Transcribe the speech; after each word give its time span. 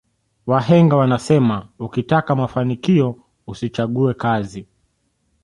wahenga 0.47 0.95
wanasema 0.95 1.67
ukitaka 1.79 2.35
mafanikio 2.35 3.15
usichague 3.47 4.13
kazi 4.13 4.65